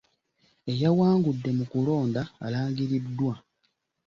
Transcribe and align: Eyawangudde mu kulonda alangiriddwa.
Eyawangudde 0.71 1.49
mu 1.57 1.65
kulonda 1.71 2.21
alangiriddwa. 2.45 3.33